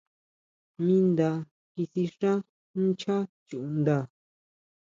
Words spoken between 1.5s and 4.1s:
kisixá nchá chuʼnda.